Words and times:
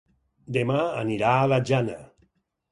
Demà 0.57 0.79
anirà 1.03 1.35
a 1.35 1.45
la 1.53 1.63
Jana. 1.73 2.01